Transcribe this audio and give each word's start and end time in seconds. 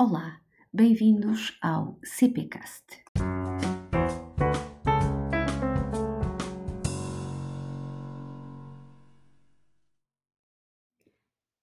Olá, 0.00 0.40
bem-vindos 0.72 1.58
ao 1.60 1.98
CPcast. 2.04 2.84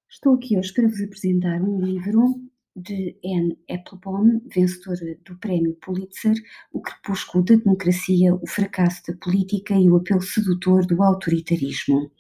Estou 0.10 0.34
aqui 0.34 0.58
hoje 0.58 0.74
para 0.74 0.86
vos 0.90 1.02
apresentar 1.02 1.62
um 1.62 1.80
livro 1.80 2.42
de 2.76 3.18
Anne 3.24 3.58
Applebaum, 3.72 4.42
vencedora 4.54 5.18
do 5.26 5.40
Prémio 5.40 5.74
Pulitzer, 5.76 6.36
O 6.74 6.82
Crepúsculo 6.82 7.42
da 7.46 7.56
Democracia, 7.56 8.36
o 8.36 8.46
Fracasso 8.46 9.02
da 9.08 9.18
Política 9.18 9.76
e 9.76 9.90
o 9.90 9.96
Apelo 9.96 10.22
Sedutor 10.22 10.86
do 10.86 11.02
Autoritarismo. 11.02 12.12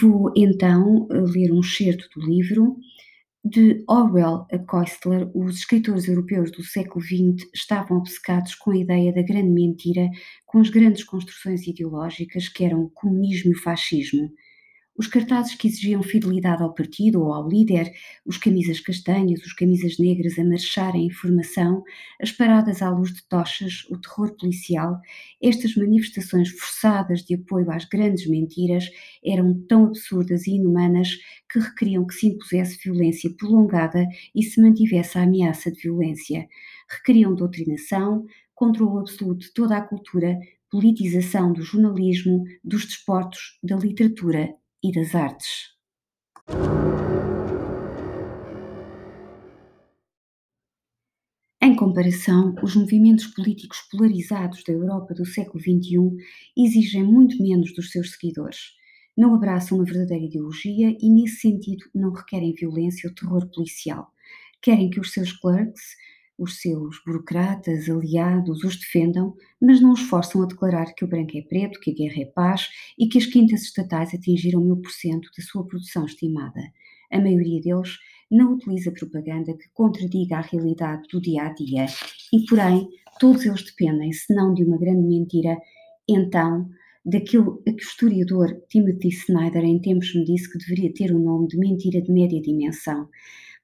Vou 0.00 0.32
então 0.36 1.06
ler 1.08 1.52
um 1.52 1.60
excerto 1.60 2.08
do 2.18 2.26
livro 2.26 2.76
de 3.48 3.82
Orwell 3.88 4.46
a 4.52 4.58
Koestler, 4.58 5.30
os 5.34 5.56
escritores 5.56 6.06
europeus 6.06 6.50
do 6.50 6.62
século 6.62 7.02
XX 7.02 7.48
estavam 7.54 7.96
obcecados 7.96 8.54
com 8.54 8.72
a 8.72 8.76
ideia 8.76 9.12
da 9.12 9.22
grande 9.22 9.48
mentira, 9.48 10.08
com 10.44 10.60
as 10.60 10.68
grandes 10.68 11.02
construções 11.02 11.66
ideológicas 11.66 12.48
que 12.48 12.64
eram 12.64 12.82
o 12.82 12.90
comunismo 12.90 13.50
e 13.50 13.54
o 13.54 13.62
fascismo. 13.62 14.30
Os 14.98 15.06
cartazes 15.06 15.54
que 15.54 15.68
exigiam 15.68 16.02
fidelidade 16.02 16.60
ao 16.60 16.74
partido 16.74 17.22
ou 17.22 17.32
ao 17.32 17.48
líder, 17.48 17.92
os 18.26 18.36
camisas 18.36 18.80
castanhas, 18.80 19.40
os 19.44 19.52
camisas 19.52 19.96
negras 19.96 20.36
a 20.40 20.44
marcharem 20.44 21.06
em 21.06 21.10
formação, 21.10 21.84
as 22.20 22.32
paradas 22.32 22.82
à 22.82 22.90
luz 22.90 23.14
de 23.14 23.22
tochas, 23.28 23.84
o 23.90 23.96
terror 23.96 24.34
policial, 24.34 25.00
estas 25.40 25.76
manifestações 25.76 26.48
forçadas 26.50 27.22
de 27.22 27.36
apoio 27.36 27.70
às 27.70 27.84
grandes 27.84 28.26
mentiras 28.28 28.90
eram 29.24 29.54
tão 29.68 29.84
absurdas 29.84 30.48
e 30.48 30.56
inumanas 30.56 31.10
que 31.48 31.60
requeriam 31.60 32.04
que 32.04 32.14
se 32.14 32.26
impusesse 32.26 32.80
violência 32.82 33.30
prolongada 33.38 34.04
e 34.34 34.42
se 34.42 34.60
mantivesse 34.60 35.16
a 35.16 35.22
ameaça 35.22 35.70
de 35.70 35.80
violência. 35.80 36.48
Requeriam 36.90 37.36
doutrinação, 37.36 38.26
controle 38.52 38.98
absoluto 38.98 39.46
de 39.46 39.52
toda 39.52 39.76
a 39.76 39.80
cultura, 39.80 40.36
politização 40.68 41.52
do 41.52 41.62
jornalismo, 41.62 42.42
dos 42.64 42.84
desportos, 42.84 43.60
da 43.62 43.76
literatura 43.76 44.56
e 44.82 44.92
das 44.92 45.14
artes. 45.14 45.76
Em 51.60 51.74
comparação, 51.74 52.54
os 52.62 52.74
movimentos 52.74 53.26
políticos 53.26 53.80
polarizados 53.90 54.62
da 54.64 54.72
Europa 54.72 55.12
do 55.12 55.26
século 55.26 55.60
XXI 55.60 56.16
exigem 56.56 57.04
muito 57.04 57.42
menos 57.42 57.74
dos 57.74 57.90
seus 57.90 58.12
seguidores. 58.12 58.72
Não 59.16 59.34
abraçam 59.34 59.76
uma 59.76 59.84
verdadeira 59.84 60.24
ideologia 60.24 60.96
e, 61.00 61.10
nesse 61.10 61.40
sentido, 61.40 61.84
não 61.94 62.12
requerem 62.12 62.54
violência 62.54 63.08
ou 63.08 63.14
terror 63.14 63.50
policial. 63.52 64.06
Querem 64.62 64.88
que 64.88 65.00
os 65.00 65.12
seus 65.12 65.32
clerks 65.32 65.82
os 66.38 66.60
seus 66.60 67.02
burocratas, 67.04 67.90
aliados, 67.90 68.62
os 68.62 68.76
defendam, 68.76 69.34
mas 69.60 69.80
não 69.80 69.92
os 69.92 70.00
forçam 70.00 70.42
a 70.42 70.46
declarar 70.46 70.94
que 70.94 71.04
o 71.04 71.08
branco 71.08 71.36
é 71.36 71.42
preto, 71.42 71.80
que 71.80 71.90
a 71.90 71.94
guerra 71.94 72.22
é 72.22 72.26
paz 72.26 72.68
e 72.96 73.08
que 73.08 73.18
as 73.18 73.26
quintas 73.26 73.62
estatais 73.62 74.14
atingiram 74.14 74.62
mil 74.62 74.76
por 74.76 74.90
cento 74.90 75.28
da 75.36 75.42
sua 75.42 75.66
produção 75.66 76.06
estimada. 76.06 76.60
A 77.10 77.18
maioria 77.18 77.60
deles 77.60 77.98
não 78.30 78.54
utiliza 78.54 78.92
propaganda 78.92 79.52
que 79.54 79.68
contradiga 79.74 80.36
a 80.36 80.42
realidade 80.42 81.08
do 81.10 81.20
dia 81.20 81.42
a 81.42 81.52
dia 81.52 81.86
e, 82.32 82.44
porém, 82.46 82.88
todos 83.18 83.44
eles 83.44 83.64
dependem, 83.64 84.12
se 84.12 84.32
não 84.32 84.54
de 84.54 84.62
uma 84.62 84.78
grande 84.78 85.02
mentira, 85.02 85.58
então 86.08 86.68
daquilo 87.04 87.62
a 87.66 87.72
que 87.72 87.82
o 87.82 87.88
historiador 87.88 88.54
Timothy 88.68 89.08
Snyder 89.08 89.64
em 89.64 89.80
tempos 89.80 90.14
me 90.14 90.24
disse 90.24 90.50
que 90.50 90.58
deveria 90.58 90.92
ter 90.92 91.10
o 91.10 91.18
nome 91.18 91.48
de 91.48 91.56
mentira 91.56 92.02
de 92.02 92.12
média 92.12 92.40
dimensão. 92.40 93.08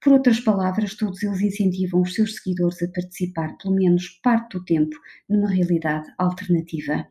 Por 0.05 0.13
outras 0.13 0.39
palavras, 0.39 0.95
todos 0.95 1.23
eles 1.23 1.41
incentivam 1.41 2.03
os 2.03 2.15
seus 2.15 2.37
seguidores 2.37 2.83
a 2.83 2.89
participar, 2.89 3.57
pelo 3.57 3.75
menos 3.75 4.07
parte 4.23 4.59
do 4.59 4.63
tempo, 4.63 4.95
numa 5.27 5.49
realidade 5.49 6.13
alternativa. 6.19 7.09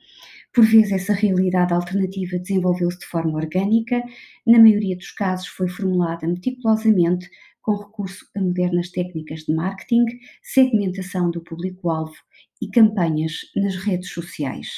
Por 0.53 0.63
vezes, 0.63 0.91
essa 0.91 1.13
realidade 1.13 1.73
alternativa 1.73 2.37
desenvolveu-se 2.37 2.99
de 2.99 3.07
forma 3.07 3.35
orgânica, 3.39 3.99
na 4.45 4.59
maioria 4.59 4.95
dos 4.95 5.09
casos, 5.09 5.47
foi 5.47 5.67
formulada 5.67 6.27
meticulosamente 6.27 7.27
com 7.63 7.75
recurso 7.75 8.27
a 8.37 8.39
modernas 8.39 8.91
técnicas 8.91 9.39
de 9.39 9.55
marketing, 9.55 10.05
segmentação 10.43 11.31
do 11.31 11.41
público-alvo 11.41 12.13
e 12.61 12.69
campanhas 12.69 13.33
nas 13.55 13.75
redes 13.75 14.11
sociais. 14.11 14.69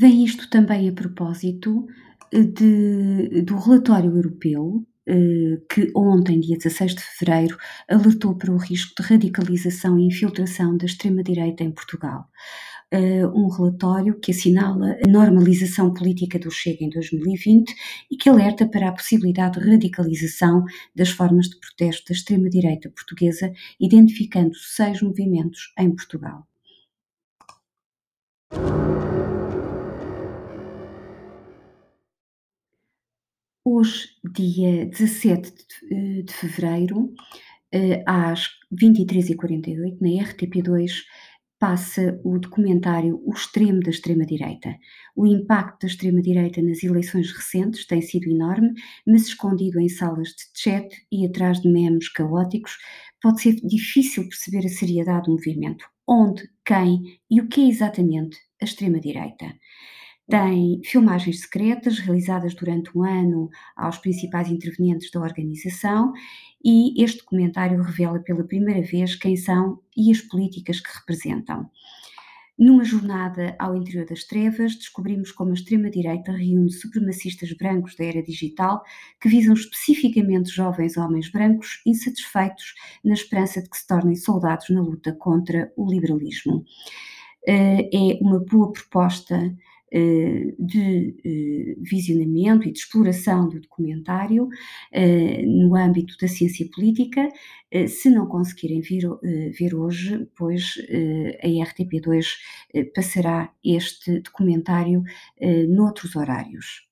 Vem 0.00 0.24
isto 0.24 0.48
também 0.48 0.88
a 0.88 0.92
propósito 0.92 1.84
eh, 2.32 2.42
de, 2.42 3.42
do 3.42 3.56
relatório 3.56 4.14
europeu 4.14 4.86
eh, 5.08 5.60
que 5.68 5.90
ontem, 5.92 6.38
dia 6.38 6.56
16 6.56 6.94
de 6.94 7.02
fevereiro, 7.02 7.58
alertou 7.88 8.36
para 8.36 8.52
o 8.52 8.56
risco 8.56 8.94
de 8.96 9.08
radicalização 9.08 9.98
e 9.98 10.06
infiltração 10.06 10.76
da 10.76 10.86
extrema-direita 10.86 11.64
em 11.64 11.72
Portugal. 11.72 12.28
Eh, 12.92 13.26
um 13.26 13.48
relatório 13.48 14.20
que 14.20 14.30
assinala 14.30 14.96
a 15.04 15.08
normalização 15.08 15.92
política 15.92 16.38
do 16.38 16.48
Chega 16.48 16.84
em 16.84 16.90
2020 16.90 17.74
e 18.08 18.16
que 18.16 18.28
alerta 18.28 18.68
para 18.68 18.90
a 18.90 18.92
possibilidade 18.92 19.58
de 19.58 19.68
radicalização 19.68 20.64
das 20.94 21.08
formas 21.08 21.48
de 21.48 21.58
protesto 21.58 22.12
da 22.12 22.14
extrema-direita 22.14 22.88
portuguesa, 22.90 23.52
identificando 23.80 24.54
seis 24.54 25.02
movimentos 25.02 25.72
em 25.76 25.90
Portugal. 25.90 26.46
Hoje, 33.70 34.08
dia 34.24 34.86
17 34.86 35.52
de, 35.90 36.22
de 36.22 36.32
fevereiro, 36.32 37.12
eh, 37.70 38.02
às 38.06 38.48
23h48, 38.72 39.98
na 40.00 40.24
RTP2, 40.24 40.90
passa 41.58 42.18
o 42.24 42.38
documentário 42.38 43.20
O 43.26 43.34
Extremo 43.34 43.80
da 43.80 43.90
Extrema-Direita. 43.90 44.74
O 45.14 45.26
impacto 45.26 45.82
da 45.82 45.86
extrema-direita 45.86 46.62
nas 46.62 46.82
eleições 46.82 47.30
recentes 47.30 47.86
tem 47.86 48.00
sido 48.00 48.30
enorme, 48.30 48.72
mas 49.06 49.26
escondido 49.26 49.78
em 49.78 49.88
salas 49.90 50.28
de 50.28 50.44
chat 50.54 50.88
e 51.12 51.26
atrás 51.26 51.60
de 51.60 51.70
memes 51.70 52.08
caóticos, 52.08 52.78
pode 53.20 53.42
ser 53.42 53.56
difícil 53.56 54.26
perceber 54.30 54.64
a 54.64 54.70
seriedade 54.70 55.26
do 55.26 55.32
movimento. 55.32 55.84
Onde, 56.08 56.48
quem 56.64 57.20
e 57.30 57.38
o 57.38 57.46
que 57.46 57.60
é 57.60 57.68
exatamente 57.68 58.38
a 58.62 58.64
extrema-direita. 58.64 59.54
Tem 60.28 60.82
filmagens 60.84 61.40
secretas 61.40 61.98
realizadas 61.98 62.54
durante 62.54 62.90
um 62.96 63.02
ano 63.02 63.48
aos 63.74 63.96
principais 63.96 64.50
intervenientes 64.50 65.10
da 65.10 65.20
organização 65.20 66.12
e 66.62 67.02
este 67.02 67.20
documentário 67.20 67.82
revela 67.82 68.18
pela 68.18 68.44
primeira 68.44 68.82
vez 68.82 69.14
quem 69.14 69.36
são 69.36 69.80
e 69.96 70.10
as 70.10 70.20
políticas 70.20 70.80
que 70.80 70.98
representam. 70.98 71.70
Numa 72.58 72.84
jornada 72.84 73.56
ao 73.58 73.74
interior 73.74 74.04
das 74.04 74.24
trevas, 74.24 74.74
descobrimos 74.74 75.32
como 75.32 75.52
a 75.52 75.54
extrema-direita 75.54 76.32
reúne 76.32 76.72
supremacistas 76.72 77.52
brancos 77.52 77.94
da 77.96 78.04
era 78.04 78.22
digital 78.22 78.82
que 79.20 79.30
visam 79.30 79.54
especificamente 79.54 80.50
jovens 80.50 80.98
homens 80.98 81.30
brancos 81.30 81.80
insatisfeitos 81.86 82.74
na 83.02 83.14
esperança 83.14 83.62
de 83.62 83.70
que 83.70 83.78
se 83.78 83.86
tornem 83.86 84.16
soldados 84.16 84.68
na 84.70 84.82
luta 84.82 85.12
contra 85.14 85.72
o 85.74 85.88
liberalismo. 85.88 86.66
Eh, 87.46 87.88
é 87.94 88.18
uma 88.20 88.40
boa 88.40 88.72
proposta 88.72 89.56
de 89.90 91.16
eh, 91.24 91.74
visionamento 91.80 92.68
e 92.68 92.72
de 92.72 92.78
exploração 92.78 93.48
do 93.48 93.60
documentário 93.60 94.48
eh, 94.92 95.42
no 95.42 95.74
âmbito 95.74 96.14
da 96.20 96.28
ciência 96.28 96.68
política. 96.74 97.28
Se 97.86 98.08
não 98.08 98.26
conseguirem 98.26 98.80
vir, 98.80 99.06
ver 99.58 99.74
hoje, 99.74 100.26
pois 100.34 100.74
a 101.42 101.46
RTP2 101.46 102.24
passará 102.94 103.52
este 103.62 104.20
documentário 104.20 105.02
noutros 105.68 106.16
horários. 106.16 106.87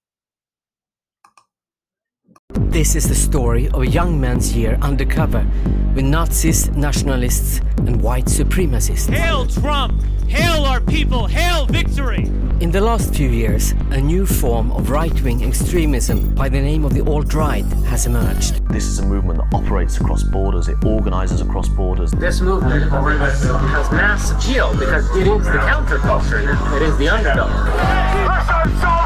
This 2.76 2.94
is 2.94 3.08
the 3.08 3.14
story 3.14 3.70
of 3.70 3.80
a 3.80 3.86
young 3.86 4.20
man's 4.20 4.54
year 4.54 4.76
undercover 4.82 5.46
with 5.94 6.04
Nazis, 6.04 6.68
nationalists, 6.72 7.62
and 7.78 8.02
white 8.02 8.26
supremacists. 8.26 9.08
Hail 9.08 9.46
Trump! 9.46 10.02
Hail 10.28 10.66
our 10.66 10.82
people! 10.82 11.26
Hail 11.26 11.64
victory! 11.64 12.24
In 12.60 12.70
the 12.70 12.82
last 12.82 13.14
few 13.14 13.30
years, 13.30 13.72
a 13.92 13.98
new 13.98 14.26
form 14.26 14.70
of 14.72 14.90
right 14.90 15.22
wing 15.22 15.42
extremism 15.42 16.34
by 16.34 16.50
the 16.50 16.60
name 16.60 16.84
of 16.84 16.92
the 16.92 17.00
alt 17.00 17.32
right 17.32 17.64
has 17.86 18.04
emerged. 18.04 18.62
This 18.68 18.84
is 18.84 18.98
a 18.98 19.06
movement 19.06 19.38
that 19.38 19.56
operates 19.56 19.96
across 19.96 20.22
borders, 20.22 20.68
it 20.68 20.84
organizes 20.84 21.40
across 21.40 21.70
borders. 21.70 22.10
This 22.10 22.42
movement 22.42 22.90
has 22.90 23.90
mass 23.90 24.32
appeal 24.32 24.76
because 24.78 25.08
it 25.16 25.26
is 25.26 25.46
the 25.46 25.52
counterculture, 25.52 26.76
it 26.76 26.82
is 26.82 26.98
the 26.98 27.08
underdog. 27.08 29.05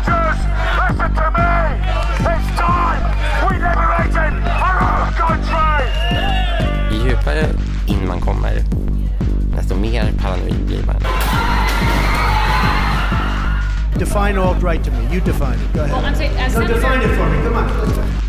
Define 14.11 14.39
alt 14.39 14.61
right 14.61 14.83
to 14.83 14.91
me. 14.91 15.15
You 15.15 15.21
define 15.21 15.57
it. 15.57 15.73
Go 15.73 15.85
ahead. 15.85 15.93
Well, 15.93 16.05
I'm 16.05 16.17
saying, 16.17 16.37
as 16.37 16.53
no, 16.53 16.67
define 16.67 17.01
it 17.01 17.15
for 17.15 17.31
me. 17.31 17.43
Come 17.45 17.55
on. 17.55 18.20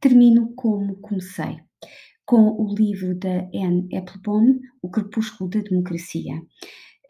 Termino 0.00 0.54
como 0.54 0.96
comecei, 0.96 1.58
com 2.24 2.50
o 2.62 2.74
livro 2.74 3.14
da 3.18 3.48
Anne 3.54 3.88
Applebaum, 3.96 4.60
O 4.80 4.90
Crepúsculo 4.90 5.50
da 5.50 5.60
Democracia. 5.60 6.40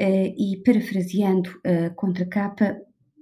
Eh, 0.00 0.35
e 0.38 0.62
parafraseando 0.64 1.50
a 1.64 1.90
contracapa, 1.90 2.76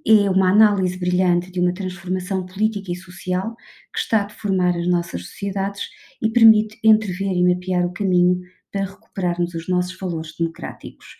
é 0.07 0.31
uma 0.31 0.51
análise 0.51 0.97
brilhante 0.97 1.51
de 1.51 1.59
uma 1.59 1.75
transformação 1.75 2.47
política 2.47 2.93
e 2.93 2.95
social 2.95 3.57
que 3.93 3.99
está 3.99 4.23
a 4.23 4.27
deformar 4.27 4.77
as 4.77 4.87
nossas 4.87 5.27
sociedades 5.27 5.83
e 6.23 6.31
permite 6.31 6.79
entrever 6.85 7.33
e 7.33 7.43
mapear 7.43 7.85
o 7.85 7.93
caminho 7.93 8.41
para 8.71 8.85
recuperarmos 8.85 9.53
os 9.55 9.69
nossos 9.69 9.99
valores 9.99 10.37
democráticos. 10.39 11.17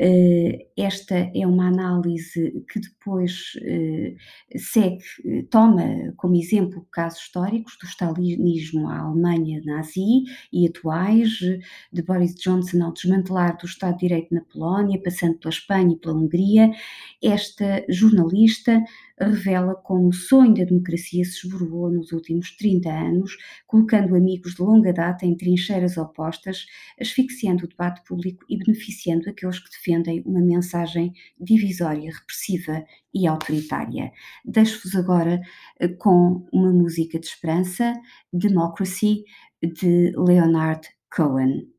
Eh, 0.00 0.68
esta 0.76 1.16
é 1.34 1.44
uma 1.44 1.66
análise 1.66 2.64
que 2.70 2.78
depois 2.78 3.52
eh, 3.62 4.14
segue, 4.56 5.02
eh, 5.24 5.42
toma 5.50 6.12
como 6.16 6.36
exemplo 6.36 6.86
casos 6.92 7.22
históricos 7.22 7.76
do 7.80 7.86
stalinismo 7.88 8.88
à 8.88 9.00
Alemanha 9.00 9.60
nazi 9.64 10.22
e 10.52 10.68
atuais, 10.68 11.40
de 11.92 12.02
Boris 12.02 12.34
Johnson 12.36 12.84
ao 12.84 12.92
desmantelar 12.92 13.56
do 13.58 13.66
Estado 13.66 13.94
de 13.94 14.06
Direito 14.06 14.32
na 14.32 14.42
Polónia, 14.42 15.02
passando 15.02 15.36
pela 15.38 15.52
Espanha 15.52 15.94
e 15.94 15.98
pela 15.98 16.14
Hungria. 16.14 16.70
Esta 17.20 17.84
jornalista 17.88 18.80
revela 19.20 19.74
como 19.74 20.08
o 20.08 20.12
sonho 20.12 20.54
da 20.54 20.64
democracia 20.64 21.24
se 21.24 21.46
esborrou 21.46 21.90
nos 21.90 22.12
últimos 22.12 22.56
30 22.56 22.90
anos, 22.90 23.36
colocando 23.66 24.14
amigos 24.14 24.54
de 24.54 24.62
longa 24.62 24.92
data 24.92 25.26
em 25.26 25.36
trincheiras 25.36 25.96
opostas, 25.96 26.66
asfixiando 27.00 27.64
o 27.64 27.68
debate 27.68 28.02
público 28.06 28.44
e 28.48 28.58
beneficiando 28.58 29.28
aqueles 29.28 29.58
que 29.58 29.70
defendem 29.70 30.22
uma 30.24 30.40
mensagem 30.40 31.12
divisória, 31.40 32.12
repressiva 32.12 32.84
e 33.14 33.26
autoritária. 33.26 34.12
Deixo-vos 34.44 34.94
agora 34.94 35.40
eh, 35.80 35.88
com 35.88 36.46
uma 36.52 36.72
música 36.72 37.18
de 37.18 37.26
esperança, 37.26 37.94
Democracy, 38.32 39.24
de 39.62 40.12
Leonard 40.16 40.88
Cohen. 41.10 41.77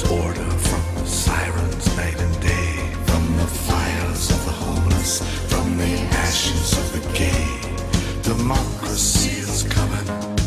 Disorder, 0.00 0.50
from 0.50 0.94
the 0.94 1.06
sirens 1.06 1.96
night 1.96 2.20
and 2.20 2.40
day, 2.40 2.76
from 3.06 3.36
the 3.36 3.46
fires 3.46 4.30
of 4.30 4.44
the 4.44 4.52
homeless, 4.52 5.22
from 5.50 5.76
the 5.76 5.98
ashes 6.24 6.72
of 6.78 6.92
the 6.92 7.18
gay. 7.18 7.48
Democracy 8.22 9.40
is 9.40 9.64
coming 9.64 10.37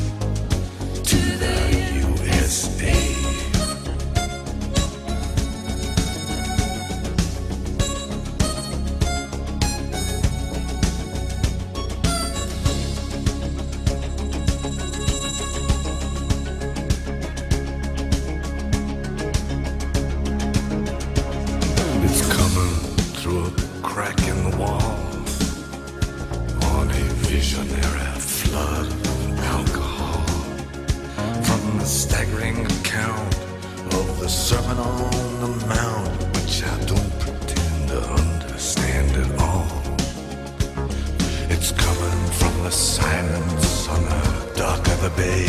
bay, 45.16 45.48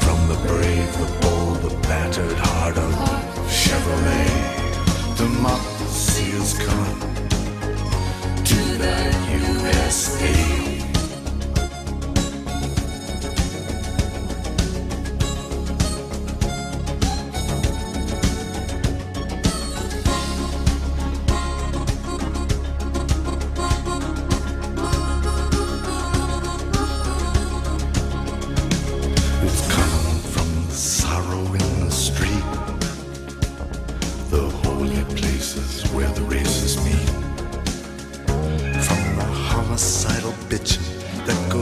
from 0.00 0.18
the 0.28 0.36
brave, 0.46 0.92
the 0.98 1.18
bold, 1.20 1.56
the 1.62 1.76
battered 1.88 2.38
heart 2.38 2.76
of 2.76 2.92
Chevrolet. 3.48 5.16
Democracy 5.16 6.30
is 6.40 6.54
coming 6.66 7.00
to 8.44 8.58
the 8.78 8.96
USA. 9.38 10.55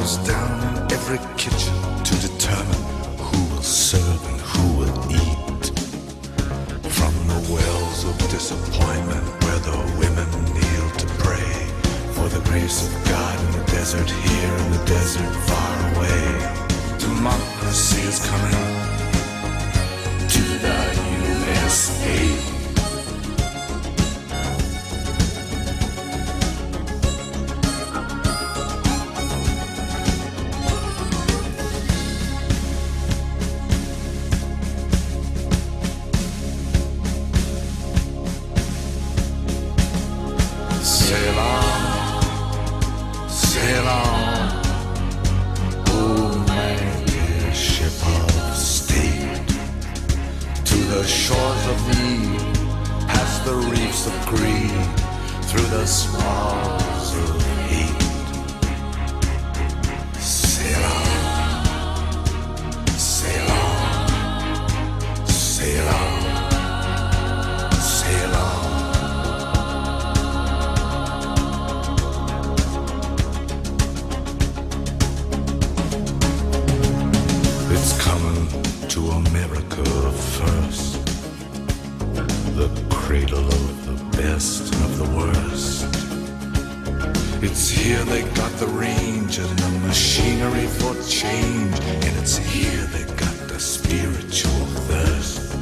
Goes 0.04 0.16
down 0.18 0.76
in 0.76 0.92
every 0.92 1.18
kitchen 1.38 1.74
to 2.04 2.14
determine 2.20 2.84
who 3.26 3.38
will 3.54 3.62
serve 3.62 4.20
and 4.28 4.40
who 4.50 4.64
will 4.78 4.98
eat. 5.10 5.64
From 6.98 7.14
the 7.32 7.40
wells 7.48 8.04
of 8.04 8.14
disappointment 8.28 9.24
where 9.44 9.60
the 9.70 9.78
women 10.02 10.28
kneel 10.52 10.88
to 11.02 11.06
pray 11.24 11.52
for 12.12 12.28
the 12.28 12.42
grace 12.50 12.86
of 12.86 12.92
God 13.08 13.34
in 13.46 13.52
the 13.58 13.64
desert 13.72 14.10
here 14.10 14.54
in 14.62 14.72
the 14.72 14.84
desert 14.84 15.34
far 15.48 15.74
away. 15.94 16.22
Democracy 16.98 18.02
is 18.02 18.18
coming 18.28 18.60
to 20.34 20.42
the 20.64 20.80
USA. 21.54 22.53
shores 51.34 51.66
of 51.66 51.78
thee, 51.86 52.38
past 53.06 53.44
the 53.44 53.54
reefs 53.54 54.06
of 54.06 54.26
greed, 54.26 54.86
through 55.48 55.68
the 55.76 55.86
swamps 55.86 57.14
of 57.22 57.42
hate. 57.68 58.02
Sail 60.20 60.84
on, 60.84 61.06
sail 62.96 63.50
on, 63.50 63.76
sail 65.26 65.88
on, 65.88 66.12
sail 67.80 68.34
on. 68.34 68.62
It's 77.72 77.92
coming 78.06 78.42
to 78.88 79.00
America 79.10 79.84
first. 80.36 81.03
The 82.54 82.70
cradle 82.88 83.46
of 83.46 83.86
the 83.86 84.16
best 84.16 84.72
of 84.74 84.96
the 84.96 85.08
worst. 85.16 85.86
It's 87.42 87.68
here 87.68 88.02
they 88.04 88.22
got 88.34 88.52
the 88.52 88.68
range 88.68 89.38
and 89.38 89.58
the 89.58 89.70
machinery 89.80 90.68
for 90.68 90.94
change. 91.02 91.74
And 91.80 92.16
it's 92.16 92.36
here 92.36 92.86
they 92.94 93.04
got 93.16 93.34
the 93.48 93.58
spiritual 93.58 94.66
thirst. 94.86 95.52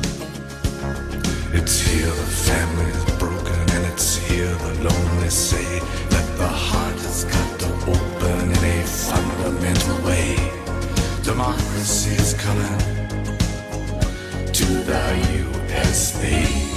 It's 1.55 1.81
here 1.81 2.07
the 2.07 2.31
family 2.51 2.91
is 2.91 3.19
broken, 3.19 3.61
and 3.75 3.87
it's 3.91 4.17
here 4.17 4.55
the 4.55 4.75
lonely 4.85 5.31
say 5.31 5.81
that 6.11 6.37
the 6.37 6.49
heart 6.49 6.95
has 6.95 7.25
got 7.25 7.61
to 7.61 7.69
open 7.91 8.51
in 8.51 8.65
a 8.65 8.83
fundamental 8.85 9.97
way. 10.05 10.37
Democracy 11.23 12.17
is 12.17 12.35
coming 12.35 12.79
to 14.53 14.67
the 14.85 15.05
USA. 15.73 16.72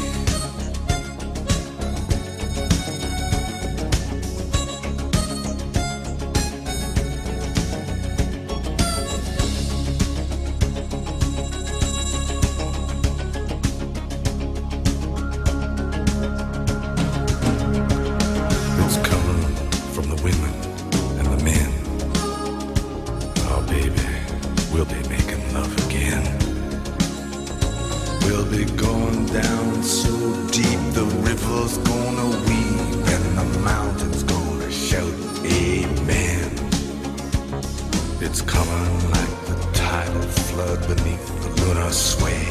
Lunar 41.65 41.91
sway, 41.91 42.45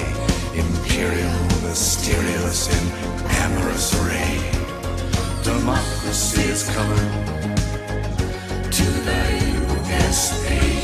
imperial, 0.54 1.38
mysterious, 1.62 2.68
and 2.68 2.86
amorous 3.44 3.94
ray. 4.06 4.38
Democracy 5.44 6.42
is 6.42 6.68
coming 6.74 7.10
to 8.70 8.84
the 9.06 9.22
USA. 9.86 10.83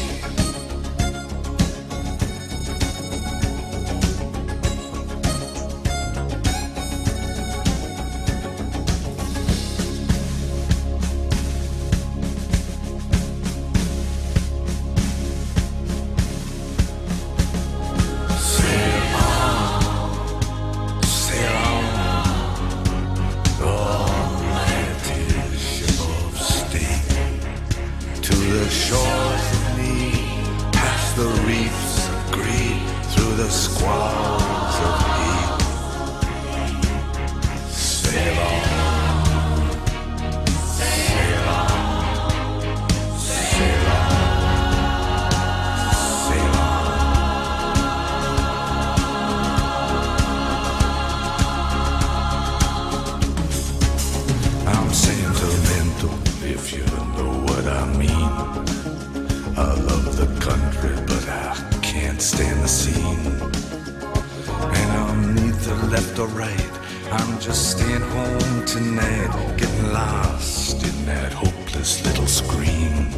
Left 65.71 66.19
or 66.19 66.27
right. 66.29 66.71
I'm 67.13 67.39
just 67.39 67.71
staying 67.71 68.01
home 68.01 68.65
tonight, 68.67 69.57
getting 69.57 69.93
lost 69.93 70.83
in 70.83 71.07
that 71.07 71.33
hopeless 71.33 72.05
little 72.05 72.27
screen. 72.27 73.11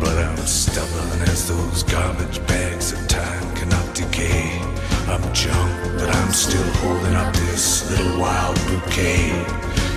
But 0.00 0.16
I'm 0.24 0.36
stubborn 0.38 1.20
as 1.28 1.48
those 1.48 1.82
garbage 1.82 2.44
bags 2.46 2.92
that 2.92 3.10
time 3.10 3.56
cannot 3.56 3.94
decay. 3.94 4.58
I'm 5.06 5.22
junk, 5.34 5.98
but 5.98 6.08
I'm 6.08 6.32
still 6.32 6.70
holding 6.80 7.14
up 7.14 7.34
this 7.34 7.90
little 7.90 8.18
wild 8.18 8.56
bouquet. 8.66 9.28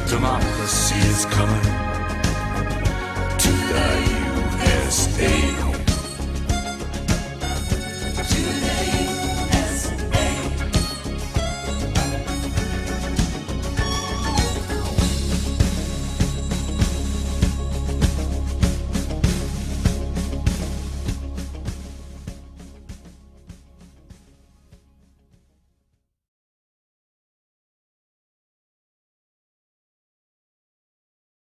Democracy 0.08 1.00
is 1.08 1.26
coming 1.28 1.64
to 3.40 3.52
the 3.72 3.88
USA. 4.68 5.41